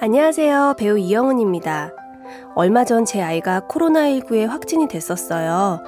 [0.00, 0.74] 안녕하세요.
[0.78, 1.90] 배우 이영은입니다.
[2.54, 5.80] 얼마 전 제 아이가 코로나19에 확진이 됐었어요.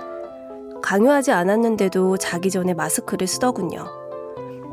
[0.82, 3.86] 강요하지 않았는데도 자기 전에 마스크를 쓰더군요.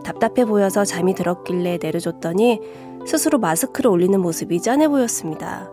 [0.03, 2.61] 답답해 보여서 잠이 들었길래 내려줬더니
[3.05, 5.69] 스스로 마스크를 올리는 모습이 짠해 보였습니다.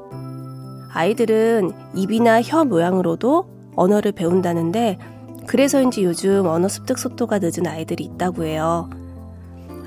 [0.92, 3.46] 아이들은 입이나 혀 모양으로도
[3.76, 4.98] 언어를 배운다는데
[5.46, 8.90] 그래서인지 요즘 언어 습득 속도가 늦은 아이들이 있다고 해요.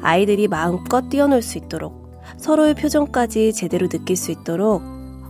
[0.02, 2.07] 아이들이 마음껏 뛰어놀 수 있도록
[2.38, 4.84] 서로의 표정까지 제대로 느낄 수 있도록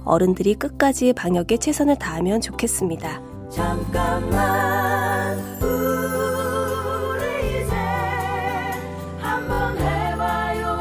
[0.04, 3.22] 어른들이 끝까지 방역에 최선을 다하면 좋겠습니다.
[3.50, 7.76] 잠깐만 우리 이제
[9.20, 10.76] 한번 해봐요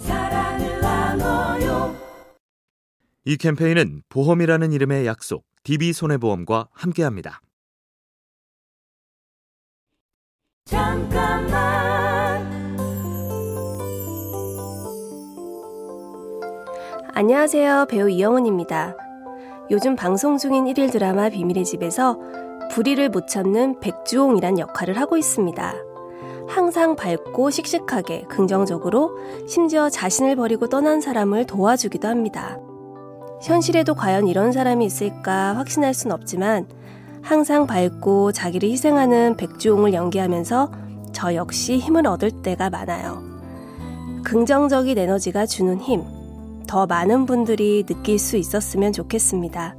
[0.00, 1.96] 사랑을 나눠요
[3.24, 7.40] 이 캠페인은 보험이라는 이름의 약속 DB손해보험과 함께합니다.
[10.64, 11.71] 잠깐만
[17.14, 17.88] 안녕하세요.
[17.90, 18.96] 배우 이영은입니다.
[19.70, 22.18] 요즘 방송 중인 1일 드라마 비밀의 집에서
[22.70, 25.74] 불의를 못 참는 백주홍이란 역할을 하고 있습니다.
[26.48, 32.58] 항상 밝고 씩씩하게 긍정적으로 심지어 자신을 버리고 떠난 사람을 도와주기도 합니다.
[33.42, 36.66] 현실에도 과연 이런 사람이 있을까 확신할 순 없지만
[37.20, 40.72] 항상 밝고 자기를 희생하는 백주홍을 연기하면서
[41.12, 43.22] 저 역시 힘을 얻을 때가 많아요.
[44.24, 46.21] 긍정적인 에너지가 주는 힘,
[46.66, 49.76] 더 많은 분들이 느낄 수 있었으면 좋겠습니다.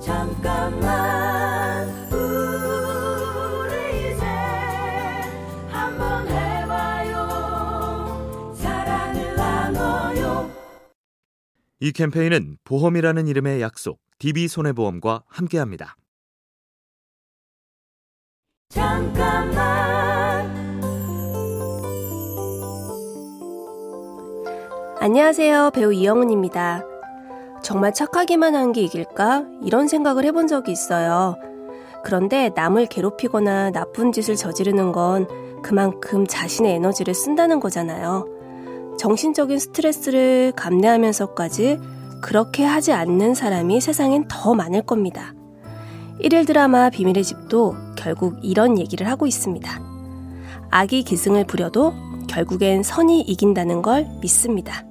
[0.00, 4.24] 잠깐만 우리 이제
[5.68, 10.50] 한번 해봐요 사랑을 나눠요
[11.80, 15.96] 이 캠페인은 보험이라는 이름의 약속 DB손해보험과 함께합니다.
[18.70, 19.99] 잠깐만
[25.02, 25.70] 안녕하세요.
[25.72, 26.84] 배우 이영은입니다.
[27.62, 29.44] 정말 착하기만 한 게 이길까?
[29.62, 31.36] 이런 생각을 해본 적이 있어요.
[32.04, 35.26] 그런데 남을 괴롭히거나 나쁜 짓을 저지르는 건
[35.62, 38.26] 그만큼 자신의 에너지를 쓴다는 거잖아요.
[38.98, 41.78] 정신적인 스트레스를 감내하면서까지
[42.20, 45.32] 그렇게 하지 않는 사람이 세상엔 더 많을 겁니다.
[46.20, 49.80] 1일 드라마 비밀의 집도 결국 이런 얘기를 하고 있습니다.
[50.70, 51.94] 악이 기승을 부려도
[52.28, 54.84] 결국엔 선이 이긴다는 걸 믿습니다.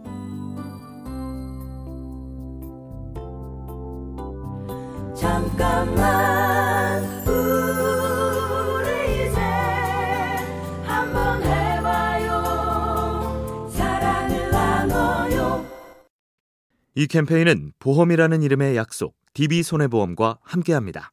[16.99, 21.11] 이 캠페인은 보험이라는 이름의 약속 DB손해보험과 함께합니다.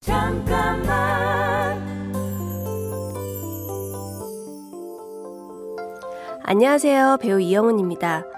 [0.00, 0.84] 잠깐만
[6.44, 7.18] 안녕하세요.
[7.20, 8.33] 배우 이영은입니다.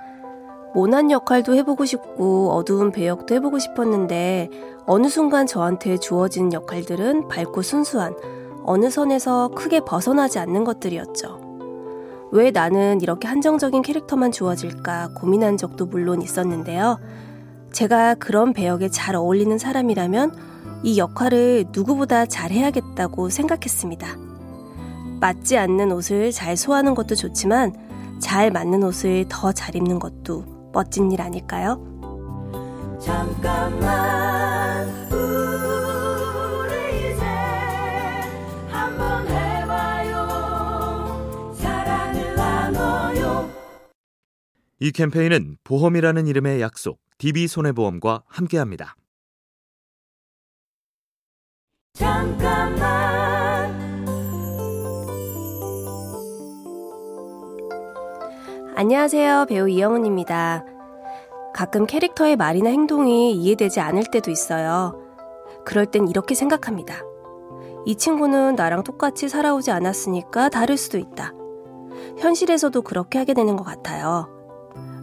[0.76, 4.50] 모난 역할도 해보고 싶고 어두운 배역도 해보고 싶었는데
[4.84, 8.14] 어느 순간 저한테 주어진 역할들은 밝고 순수한
[8.62, 11.40] 어느 선에서 크게 벗어나지 않는 것들이었죠.
[12.30, 16.98] 왜 나는 이렇게 한정적인 캐릭터만 주어질까 고민한 적도 물론 있었는데요.
[17.72, 20.36] 제가 그런 배역에 잘 어울리는 사람이라면
[20.82, 24.08] 이 역할을 누구보다 잘 해야겠다고 생각했습니다.
[25.20, 27.72] 맞지 않는 옷을 잘 소화하는 것도 좋지만
[28.18, 31.82] 잘 맞는 옷을 더 잘 입는 것도 멋진 일 아닐까요?
[33.00, 37.24] 잠깐만 우리 이제
[38.68, 40.26] 한번 해봐요
[41.54, 43.50] 사랑을 나눠요
[44.78, 48.96] 이 캠페인은 보험이라는 이름의 약속 DB손해보험과 함께합니다.
[51.94, 53.25] 잠깐만
[58.78, 59.46] 안녕하세요.
[59.48, 60.62] 배우 이영은입니다.
[61.54, 65.00] 가끔 캐릭터의 말이나 행동이 이해되지 않을 때도 있어요.
[65.64, 66.96] 그럴 땐 이렇게 생각합니다.
[67.86, 71.32] 이 친구는 나랑 똑같이 살아오지 않았으니까 다를 수도 있다.
[72.18, 74.28] 현실에서도 그렇게 하게 되는 것 같아요.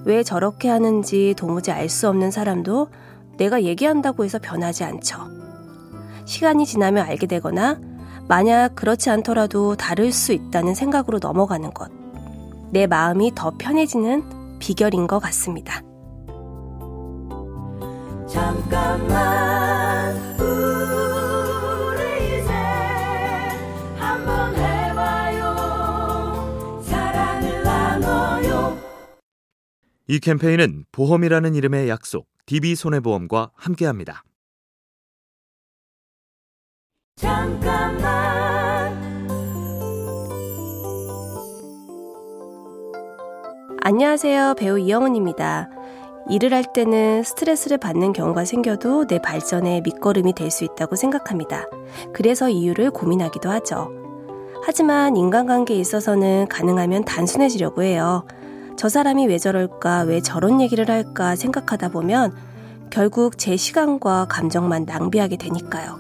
[0.05, 2.89] 왜 저렇게 하는지 도무지 알 수 없는 사람도
[3.37, 5.17] 내가 얘기한다고 해서 변하지 않죠.
[6.25, 7.79] 시간이 지나면 알게 되거나
[8.27, 12.02] 만약 그렇지 않더라도 다를 수 있다는 생각으로 넘어가는 것.
[12.71, 15.81] 내 마음이 더 편해지는 비결인 것 같습니다.
[18.27, 22.51] 잠깐만 우리 이제
[23.97, 25.53] 한번 해봐요
[26.81, 28.77] 사랑을 나눠요
[30.07, 34.23] 이 캠페인은 보험이라는 이름의 약속 DB손해보험과 함께합니다.
[37.15, 38.22] 잠깐만
[43.85, 44.53] 안녕하세요.
[44.57, 45.69] 배우 이영은입니다.
[46.29, 51.65] 일을 할 때는 스트레스를 받는 경우가 생겨도 내 발전의 밑거름이 될 수 있다고 생각합니다.
[52.13, 53.91] 그래서 이유를 고민하기도 하죠.
[54.63, 58.23] 하지만 인간관계에 있어서는 가능하면 단순해지려고 해요.
[58.77, 62.33] 저 사람이 왜 저럴까, 왜 저런 얘기를 할까 생각하다 보면
[62.89, 65.99] 결국 제 시간과 감정만 낭비하게 되니까요.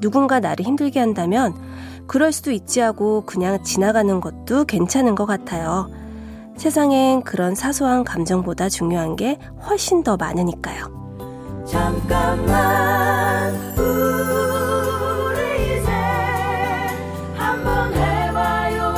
[0.00, 1.52] 누군가 나를 힘들게 한다면
[2.06, 5.90] 그럴 수도 있지 하고 그냥 지나가는 것도 괜찮은 것 같아요.
[6.56, 9.38] 세상엔 그런 사소한 감정보다 중요한 게
[9.68, 10.94] 훨씬 더 많으니까요.
[11.68, 15.90] 잠깐만 우리 이제
[17.34, 18.92] 한번 해봐요.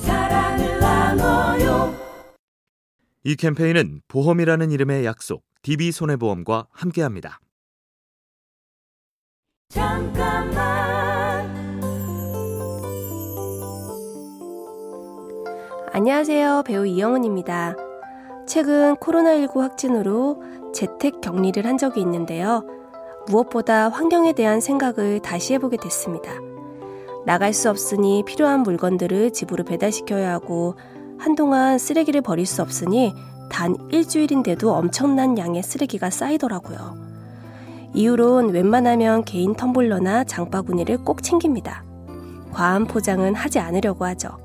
[0.00, 1.94] 사랑을 나눠요.
[3.22, 7.40] 이 캠페인은 보험이라는 이름의 약속 DB손해보험과 함께합니다.
[9.70, 10.83] 잠깐만
[15.96, 16.64] 안녕하세요.
[16.66, 17.76] 배우 이영은입니다.
[18.48, 20.42] 최근 코로나19 확진으로
[20.74, 22.64] 재택 격리를 한 적이 있는데요.
[23.28, 26.32] 무엇보다 환경에 대한 생각을 다시 해보게 됐습니다.
[27.24, 30.74] 나갈 수 없으니 필요한 물건들을 집으로 배달시켜야 하고
[31.16, 33.14] 한동안 쓰레기를 버릴 수 없으니
[33.48, 36.96] 단 일주일인데도 엄청난 양의 쓰레기가 쌓이더라고요.
[37.94, 41.84] 이후론 웬만하면 개인 텀블러나 장바구니를 꼭 챙깁니다.
[42.52, 44.43] 과한 포장은 하지 않으려고 하죠.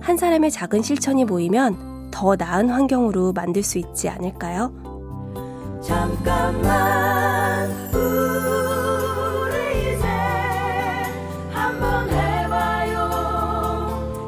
[0.00, 4.72] 한 사람의 작은 실천이 모이면 더 나은 환경으로 만들 수 있지 않을까요?
[5.82, 10.06] 잠깐만 우리 이제
[11.50, 13.10] 한번 해봐요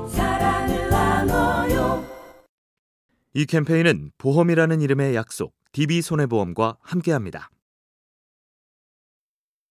[0.08, 2.04] 사랑을 나눠요
[3.34, 7.48] 이 캠페인은 보험이라는 이름의 약속 DB손해보험과 함께합니다.